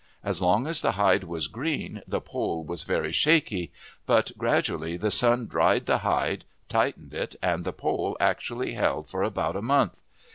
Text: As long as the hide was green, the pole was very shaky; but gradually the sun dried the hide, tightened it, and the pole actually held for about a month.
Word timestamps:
As 0.23 0.41
long 0.41 0.65
as 0.65 0.81
the 0.81 0.93
hide 0.93 1.25
was 1.25 1.45
green, 1.45 2.01
the 2.07 2.19
pole 2.19 2.63
was 2.65 2.85
very 2.85 3.11
shaky; 3.11 3.71
but 4.07 4.31
gradually 4.35 4.97
the 4.97 5.11
sun 5.11 5.45
dried 5.45 5.85
the 5.85 5.99
hide, 5.99 6.43
tightened 6.69 7.13
it, 7.13 7.35
and 7.39 7.63
the 7.63 7.71
pole 7.71 8.17
actually 8.19 8.73
held 8.73 9.07
for 9.07 9.21
about 9.21 9.55
a 9.55 9.61
month. 9.61 10.01